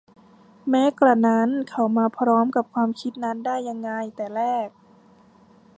[0.69, 4.67] แม้กระนั้น เขามาพร้อมกับความคิดนั้นได้ยังไงแต่แรก